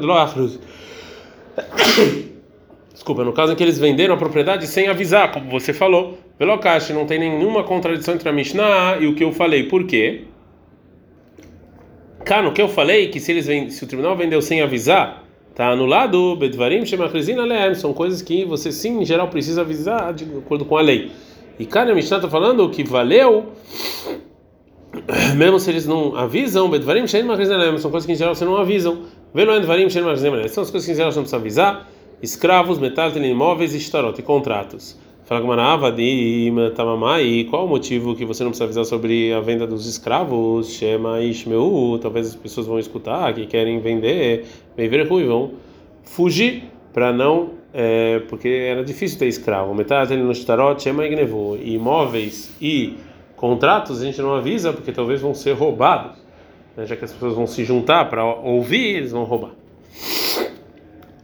Desculpa, 2.94 3.24
no 3.24 3.32
caso 3.32 3.52
em 3.52 3.56
que 3.56 3.62
eles 3.62 3.76
venderam 3.76 4.14
a 4.14 4.16
propriedade 4.16 4.68
sem 4.68 4.86
avisar, 4.86 5.32
como 5.32 5.50
você 5.50 5.72
falou. 5.72 6.16
Velocash, 6.38 6.90
não 6.90 7.04
tem 7.04 7.18
nenhuma 7.18 7.64
contradição 7.64 8.14
entre 8.14 8.28
a 8.28 8.32
Mishnah 8.32 8.98
e 9.00 9.08
o 9.08 9.16
que 9.16 9.24
eu 9.24 9.32
falei. 9.32 9.64
Por 9.64 9.84
quê? 9.84 10.22
Cá, 12.24 12.40
no 12.40 12.52
que 12.52 12.62
eu 12.62 12.68
falei, 12.68 13.08
que 13.08 13.18
se, 13.18 13.32
eles 13.32 13.48
vend... 13.48 13.70
se 13.72 13.82
o 13.82 13.88
tribunal 13.88 14.16
vendeu 14.16 14.40
sem 14.40 14.62
avisar, 14.62 15.24
tá 15.56 15.70
anulado. 15.70 16.36
Bedvarim, 16.36 16.86
Shemachrizina, 16.86 17.44
Leem. 17.44 17.74
São 17.74 17.92
coisas 17.92 18.22
que 18.22 18.44
você, 18.44 18.70
sim, 18.70 19.00
em 19.00 19.04
geral, 19.04 19.26
precisa 19.26 19.62
avisar 19.62 20.14
de 20.14 20.24
acordo 20.38 20.64
com 20.64 20.76
a 20.76 20.80
lei. 20.80 21.10
E 21.58 21.66
cá 21.66 21.84
na 21.84 21.94
Mishnah 21.94 22.18
está 22.18 22.30
falando 22.30 22.70
que 22.70 22.84
valeu, 22.84 23.54
mesmo 25.36 25.58
se 25.58 25.68
eles 25.68 25.84
não 25.84 26.14
avisam, 26.14 26.70
Bedvarim, 26.70 27.08
Shemachrizina, 27.08 27.58
Leem. 27.58 27.78
São 27.78 27.90
coisas 27.90 28.06
que, 28.06 28.12
em 28.12 28.16
geral, 28.16 28.36
você 28.36 28.44
não 28.44 28.56
avisam. 28.56 29.02
Veloen, 29.34 29.62
Dvarim, 29.62 29.88
Leem. 29.88 30.48
São 30.48 30.62
as 30.62 30.70
coisas 30.70 30.86
que, 30.86 30.92
em 30.92 30.94
geral, 30.94 31.10
você 31.10 31.16
não 31.16 31.24
precisa 31.24 31.38
avisar 31.38 31.93
escravos, 32.22 32.78
metalten, 32.78 33.24
imóveis 33.24 33.74
e 33.74 33.78
estarot, 33.78 34.18
e 34.18 34.22
contratos. 34.22 34.98
Fala 35.24 35.90
de 35.90 36.52
Tamamai, 36.76 37.46
qual 37.48 37.64
o 37.64 37.68
motivo 37.68 38.14
que 38.14 38.26
você 38.26 38.44
não 38.44 38.50
precisa 38.50 38.64
avisar 38.64 38.84
sobre 38.84 39.32
a 39.32 39.40
venda 39.40 39.66
dos 39.66 39.86
escravos? 39.86 40.74
Shema 40.74 41.22
Ishmeu, 41.22 41.98
talvez 42.00 42.26
as 42.26 42.34
pessoas 42.34 42.66
vão 42.66 42.78
escutar 42.78 43.32
que 43.32 43.46
querem 43.46 43.80
vender, 43.80 44.44
bem 44.76 44.86
e 44.86 45.24
vão 45.24 45.52
fugir 46.02 46.64
para 46.92 47.10
não, 47.10 47.52
é, 47.72 48.18
porque 48.28 48.48
era 48.48 48.84
difícil 48.84 49.18
ter 49.18 49.26
escravo. 49.26 49.74
Metalten 49.74 50.18
no 50.18 50.30
estarot, 50.30 50.82
Shema 50.82 51.06
Ignevu, 51.06 51.56
imóveis 51.56 52.54
e 52.60 52.94
contratos 53.34 54.02
a 54.02 54.04
gente 54.04 54.20
não 54.20 54.34
avisa 54.34 54.74
porque 54.74 54.92
talvez 54.92 55.22
vão 55.22 55.32
ser 55.32 55.52
roubados, 55.52 56.18
né? 56.76 56.84
já 56.84 56.96
que 56.96 57.04
as 57.04 57.12
pessoas 57.12 57.34
vão 57.34 57.46
se 57.46 57.64
juntar 57.64 58.10
para 58.10 58.24
ouvir, 58.24 58.96
eles 58.96 59.12
vão 59.12 59.24
roubar. 59.24 59.52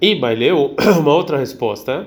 E 0.01 0.15
Baileu, 0.15 0.75
uma 0.99 1.15
outra 1.15 1.37
resposta 1.37 2.07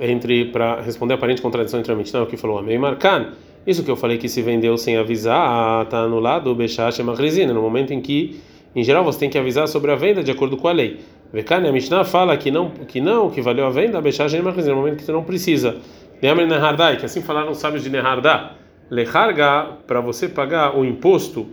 entre 0.00 0.46
para 0.46 0.80
responder 0.80 1.14
a 1.14 1.16
aparente 1.16 1.40
contradição 1.40 1.78
entre 1.78 1.92
a 1.92 1.94
Mishnah 1.94 2.24
o 2.24 2.26
que 2.26 2.36
falou 2.36 2.58
Amei 2.58 2.76
Marcan. 2.76 3.28
Isso 3.64 3.84
que 3.84 3.90
eu 3.90 3.94
falei 3.94 4.18
que 4.18 4.28
se 4.28 4.42
vendeu 4.42 4.76
sem 4.76 4.96
avisar, 4.96 5.84
está 5.84 6.00
anulado 6.00 6.50
o 6.50 6.54
Bechash 6.54 6.98
Machrizina, 6.98 7.54
no 7.54 7.62
momento 7.62 7.92
em 7.92 8.00
que, 8.00 8.40
em 8.74 8.82
geral, 8.82 9.04
você 9.04 9.20
tem 9.20 9.30
que 9.30 9.38
avisar 9.38 9.68
sobre 9.68 9.92
a 9.92 9.94
venda 9.94 10.20
de 10.20 10.32
acordo 10.32 10.56
com 10.56 10.66
a 10.66 10.72
lei. 10.72 10.98
Vekane, 11.32 11.68
a 11.68 11.72
Mishnah 11.72 12.02
fala 12.02 12.36
que 12.36 12.50
não, 12.50 12.70
que 12.70 13.00
não, 13.00 13.30
que 13.30 13.40
valeu 13.40 13.66
a 13.66 13.70
venda, 13.70 14.00
Bechash 14.00 14.34
Machrizina, 14.40 14.74
no 14.74 14.80
momento 14.80 14.96
que 14.96 15.04
você 15.04 15.12
não 15.12 15.22
precisa. 15.22 15.76
Neamer 16.20 16.48
Nehardai, 16.48 16.96
que 16.96 17.04
assim 17.06 17.22
falaram 17.22 17.52
os 17.52 17.58
sábios 17.58 17.84
de 17.84 17.90
Nehardá. 17.90 18.54
Lecharga, 18.90 19.68
para 19.86 20.00
você 20.00 20.28
pagar 20.28 20.76
o 20.76 20.84
imposto 20.84 21.46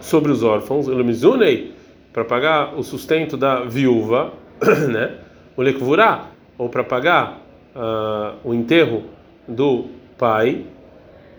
sobre 0.00 0.32
os 0.32 0.42
órfãos, 0.42 0.88
Elamizunei 0.88 1.75
para 2.16 2.24
pagar 2.24 2.74
o 2.78 2.82
sustento 2.82 3.36
da 3.36 3.60
viúva, 3.64 4.32
né? 4.88 5.16
O 5.54 5.60
lekvurá, 5.60 6.30
ou 6.56 6.66
para 6.66 6.82
pagar 6.82 7.42
uh, 7.74 8.38
o 8.42 8.54
enterro 8.54 9.02
do 9.46 9.88
pai, 10.16 10.64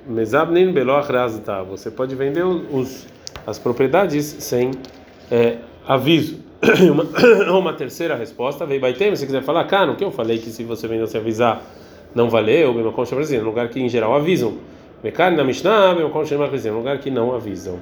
mezabnin 0.06 0.72
razta. 1.10 1.64
Você 1.64 1.90
pode 1.90 2.14
vender 2.14 2.44
os, 2.44 3.08
as 3.48 3.58
propriedades 3.58 4.24
sem 4.24 4.70
é, 5.32 5.58
aviso. 5.88 6.44
uma, 6.92 7.06
uma 7.58 7.74
terceira 7.74 8.16
resposta 8.16 8.64
veio 8.64 8.80
baitem, 8.80 9.16
se 9.16 9.26
quiser 9.26 9.42
falar, 9.42 9.64
cara, 9.64 9.92
o 9.92 9.96
que 9.96 10.04
eu 10.04 10.12
falei 10.12 10.38
que 10.38 10.52
se 10.52 10.64
você 10.64 10.88
vendeu 10.88 11.08
sem 11.08 11.20
avisar 11.20 11.60
não 12.14 12.30
valeu, 12.30 12.72
bem 12.76 12.92
concha 12.92 13.16
brasileira, 13.16 13.44
lugar 13.44 13.68
que 13.70 13.80
em 13.80 13.90
geral 13.90 14.14
avisam. 14.16 14.54
Mecar 15.04 15.32
na 15.32 15.44
Mishnah, 15.44 15.94
bem 15.96 16.10
concha 16.10 16.38
brasileira, 16.38 16.75
um 16.75 16.80
lugar 16.80 16.98
que 16.98 17.12
não 17.12 17.36
avisam. 17.36 17.80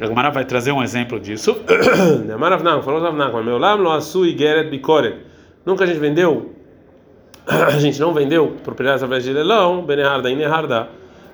A 0.00 0.06
Gemara 0.06 0.30
vai 0.30 0.44
trazer 0.44 0.72
um 0.72 0.82
exemplo 0.82 1.20
disso. 1.20 1.56
Marav 2.38 2.62
falou 2.82 3.00
Rav 3.00 3.44
meu 3.44 3.58
lam 3.58 3.76
lo 3.76 3.90
asu 3.92 4.26
igeret 4.26 4.68
bikoret. 4.68 5.16
Nunca 5.64 5.84
a 5.84 5.86
gente 5.86 6.00
vendeu, 6.00 6.50
a 7.46 7.78
gente 7.78 8.00
não 8.00 8.12
vendeu 8.12 8.56
propriedades 8.64 9.02
através 9.02 9.22
de 9.22 9.32
leilão, 9.32 9.84
beneharda 9.84 10.30
e 10.30 10.34
neharda. 10.34 10.88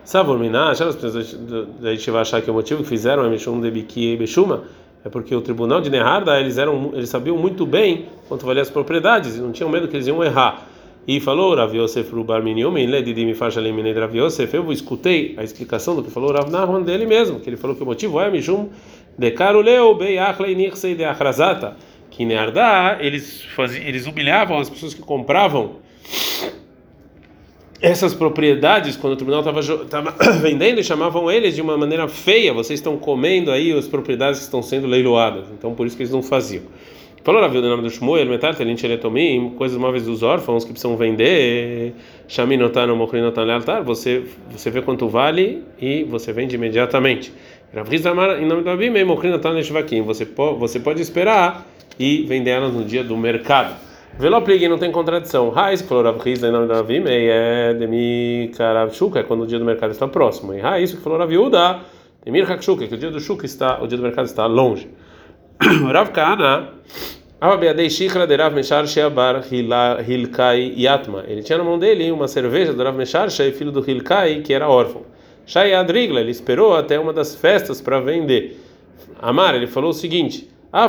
Savor 0.05 0.39
minash, 0.39 0.81
as 0.81 0.97
pessoas 0.97 1.39
da 1.81 1.95
gente 1.95 2.11
vai 2.11 2.23
achar 2.23 2.41
que 2.43 2.51
o 2.51 2.55
motivo 2.55 2.83
que 2.83 2.89
fizeram 2.89 3.25
é 3.25 3.29
mishum 3.29 3.61
de 3.61 3.71
biki 3.71 4.13
e 4.13 4.17
beshuma 4.17 4.65
é 5.05 5.09
porque 5.09 5.35
o 5.35 5.41
tribunal 5.41 5.81
de 5.81 5.91
neharda 5.91 6.39
eles 6.41 6.59
eram 6.59 6.91
eles 6.95 7.09
sabiam 7.09 7.37
muito 7.37 7.65
bem 7.65 8.07
quanto 8.29 8.45
valia 8.45 8.63
as 8.63 8.71
propriedades 8.71 9.37
e 9.37 9.41
não 9.41 9.53
tinham 9.53 9.71
medo 9.71 9.89
que 9.89 9.97
eles 9.97 10.07
iam 10.07 10.23
errar. 10.23 10.67
E 11.09 11.21
falou 11.21 11.55
Rav 11.55 11.75
Yosef 11.75 12.15
Rubar 12.15 12.43
Minyomin, 12.43 12.85
Ledidi 12.85 13.33
Fashalim 13.33 13.75
Rav 13.95 14.15
Yosef. 14.15 14.55
Eu 14.55 14.71
escutei 14.71 15.35
a 15.39 15.43
explicação 15.43 15.97
do 15.97 16.03
que 16.03 16.11
falou 16.11 16.31
Rav 16.31 16.51
Nahman 16.51 16.83
dele 16.83 17.07
mesmo, 17.07 17.41
que 17.41 17.49
ele 17.49 17.57
falou 17.57 17.75
que 17.75 17.83
o 17.83 17.87
motivo 17.87 18.21
é 18.21 18.31
Mishum 18.31 18.69
de 19.17 19.31
Karuleu 19.31 19.95
Beyachlei 19.95 20.55
de 20.55 21.05
Achrazata. 21.05 21.79
Que 22.11 22.25
em 22.25 22.29
eles, 23.01 23.43
faziam, 23.57 23.87
eles 23.87 24.07
humilhavam 24.07 24.59
as 24.59 24.69
pessoas 24.69 24.93
que 24.93 25.01
compravam 25.01 25.77
essas 27.81 28.13
propriedades, 28.13 28.97
quando 28.97 29.15
o 29.15 29.17
tribunal 29.17 29.41
estava 29.41 30.11
vendendo, 30.43 30.85
chamavam 30.85 31.31
eles 31.31 31.55
de 31.55 31.63
uma 31.63 31.79
maneira 31.79 32.07
feia. 32.07 32.53
Vocês 32.53 32.81
estão 32.81 32.99
comendo 32.99 33.51
aí 33.51 33.73
as 33.73 33.89
propriedades 33.89 34.41
que 34.41 34.45
estão 34.45 34.63
sendo 34.63 34.87
leiloadas. 34.87 35.47
Então, 35.53 35.75
por 35.75 35.87
isso 35.87 35.97
que 35.97 36.03
eles 36.03 36.13
não 36.13 36.23
faziam. 36.23 36.65
Falou 37.29 37.43
na 37.43 37.49
vida 37.49 37.69
nome 37.69 37.83
do 37.83 37.91
Shmuel, 37.91 38.25
metal, 38.25 38.55
telincheletomim, 38.55 39.51
coisas 39.51 39.77
móveis 39.77 40.07
dos 40.07 40.23
órfãos 40.23 40.65
que 40.65 40.71
precisam 40.71 40.97
vender, 40.97 41.93
chaminotar, 42.27 42.89
mocrinotar, 42.89 43.45
lealtar. 43.45 43.83
Você, 43.83 44.25
você 44.51 44.71
vê 44.71 44.81
quanto 44.81 45.11
vale 45.11 45.63
e 45.79 46.05
você 46.05 46.33
vende 46.33 46.55
imediatamente. 46.55 47.31
Em 48.41 48.47
nome 48.47 48.63
do 48.63 48.71
Abim, 48.71 49.05
mocrinotar, 49.05 49.53
neshvakim. 49.53 50.01
Você 50.01 50.81
pode 50.81 51.03
esperar 51.03 51.67
e 51.99 52.23
vender 52.23 52.53
elas 52.53 52.73
no 52.73 52.83
dia 52.83 53.05
do 53.05 53.15
mercado. 53.15 53.77
Veloplig 54.19 54.67
não 54.67 54.79
tem 54.79 54.91
contradição. 54.91 55.51
Raiz, 55.51 55.83
que 55.83 55.89
falou 55.89 56.05
Rav 56.05 56.19
Riz, 56.21 56.43
em 56.43 56.51
nome 56.51 56.67
da 56.67 56.77
Rav 56.77 56.91
é 56.91 57.75
Demi 57.75 58.51
Karav 58.57 58.91
Shuka, 58.95 59.21
é 59.21 59.23
quando 59.23 59.43
o 59.43 59.47
dia 59.47 59.59
do 59.59 59.67
mercado 59.67 59.91
está 59.91 60.09
próximo. 60.09 60.55
E 60.55 60.61
Raiz, 60.61 60.95
que 60.95 61.03
falou 61.03 61.19
Rav 61.19 61.31
Yuda, 61.31 61.81
Demir 62.25 62.51
Hakshuka, 62.51 62.87
que 62.87 62.95
o 62.95 62.97
dia 62.97 63.11
do 63.11 63.21
Shuka 63.21 63.45
está, 63.45 63.83
o 63.83 63.87
dia 63.87 63.99
do 63.99 64.03
mercado 64.03 64.25
está 64.25 64.47
longe. 64.47 64.89
Rav 65.93 66.11
Kana, 66.13 66.71
Ele 71.29 71.41
tinha 71.41 71.57
na 71.57 71.63
mão 71.63 71.79
dele 71.79 72.11
uma 72.11 72.27
cerveja 72.27 72.73
do 72.73 72.83
Rav 72.83 72.97
Meshar 72.97 73.31
filho 73.31 73.71
do 73.71 73.89
Hilkai, 73.89 74.41
que 74.41 74.53
era 74.53 74.69
órfão. 74.69 75.03
Shai 75.47 75.73
Adrigla, 75.73 76.21
ele 76.21 76.33
esperou 76.33 76.75
até 76.75 76.99
uma 76.99 77.13
das 77.13 77.37
festas 77.37 77.81
para 77.81 78.01
vender. 78.01 78.59
Amar, 79.23 79.55
ele 79.55 79.69
falou 79.69 79.91
o 79.91 79.95
seguinte. 79.95 80.51
Ah, 80.73 80.89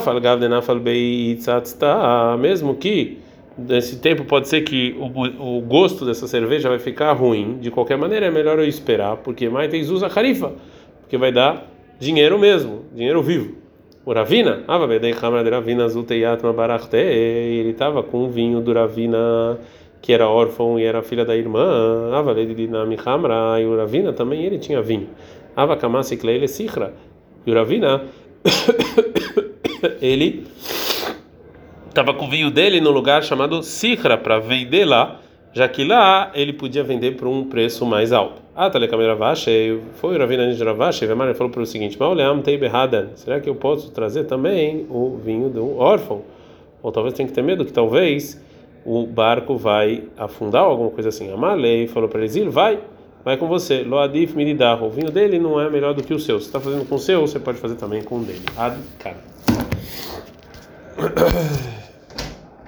mesmo 2.35 2.73
que 2.73 3.19
nesse 3.55 3.99
tempo 3.99 4.25
pode 4.25 4.47
ser 4.47 4.61
que 4.61 4.95
o, 4.99 5.57
o 5.57 5.61
gosto 5.61 6.03
dessa 6.03 6.27
cerveja 6.27 6.67
vai 6.67 6.79
ficar 6.79 7.13
ruim, 7.13 7.59
de 7.59 7.69
qualquer 7.69 7.95
maneira 7.95 8.25
é 8.25 8.31
melhor 8.31 8.57
eu 8.57 8.65
esperar, 8.67 9.17
porque 9.17 9.47
mais 9.49 9.69
tem 9.69 9.81
usa 9.83 10.09
carifa, 10.09 10.53
porque 11.01 11.15
vai 11.15 11.31
dar 11.31 11.67
dinheiro 11.99 12.39
mesmo, 12.39 12.85
dinheiro 12.91 13.21
vivo. 13.21 13.68
O 14.09 14.11
Ravina, 14.11 14.63
ele 17.05 17.69
estava 17.69 18.01
com 18.01 18.23
o 18.23 18.27
vinho 18.27 18.59
do 18.59 18.73
Ravina 18.73 19.59
que 20.01 20.11
era 20.11 20.27
órfão 20.27 20.79
e 20.79 20.83
era 20.83 21.03
filha 21.03 21.23
da 21.23 21.37
irmã, 21.37 22.09
e 23.61 23.65
o 23.65 23.77
Ravina 23.77 24.11
também 24.11 24.43
ele 24.43 24.57
tinha 24.57 24.81
vinho. 24.81 25.09
E 27.45 27.51
o 27.51 27.53
Ravina 27.53 28.01
ele 30.01 30.47
estava 31.87 32.11
com 32.11 32.25
o 32.25 32.29
vinho 32.31 32.49
dele 32.49 32.81
no 32.81 32.89
lugar 32.89 33.21
chamado 33.21 33.61
Sihra 33.61 34.17
para 34.17 34.39
vender 34.39 34.85
lá, 34.85 35.19
já 35.53 35.67
que 35.67 35.83
lá 35.83 36.31
ele 36.33 36.53
podia 36.53 36.83
vender 36.83 37.15
por 37.15 37.27
um 37.27 37.43
preço 37.45 37.85
mais 37.85 38.11
alto. 38.11 38.41
Ah, 38.55 38.69
tá 38.69 38.79
Ravashi, 38.79 39.79
foi 39.95 40.15
o 40.15 40.19
Ravina 40.19 40.53
de 40.53 40.63
Ravashi, 40.63 41.05
Vemar 41.05 41.33
falou 41.33 41.51
para 41.51 41.61
o 41.61 41.65
seguinte: 41.65 41.97
será 43.15 43.39
que 43.39 43.49
eu 43.49 43.55
posso 43.55 43.91
trazer 43.91 44.25
também 44.25 44.85
o 44.89 45.17
vinho 45.23 45.49
do 45.49 45.77
órfão? 45.77 46.23
Ou 46.83 46.91
talvez 46.91 47.13
tenha 47.13 47.27
que 47.27 47.33
ter 47.33 47.41
medo 47.41 47.65
que 47.65 47.73
talvez 47.73 48.41
o 48.85 49.05
barco 49.05 49.57
vai 49.57 50.03
afundar 50.17 50.63
ou 50.65 50.71
alguma 50.71 50.89
coisa 50.89 51.09
assim. 51.09 51.31
Amalei 51.31 51.87
falou 51.87 52.09
para 52.09 52.23
ele: 52.23 52.49
vai 52.49 52.79
vai 53.23 53.37
com 53.37 53.47
você. 53.47 53.83
Loadif 53.83 54.35
miridar. 54.35 54.83
O 54.83 54.89
vinho 54.89 55.11
dele 55.11 55.39
não 55.39 55.59
é 55.59 55.69
melhor 55.69 55.93
do 55.93 56.03
que 56.03 56.13
o 56.13 56.19
seu. 56.19 56.39
Se 56.39 56.47
está 56.47 56.59
fazendo 56.59 56.87
com 56.87 56.95
o 56.95 56.99
seu, 56.99 57.21
você 57.21 57.39
pode 57.39 57.57
fazer 57.59 57.75
também 57.75 58.01
com 58.03 58.19
o 58.19 58.23
dele. 58.23 58.41
Ad 58.57 58.77
cara. 58.97 59.17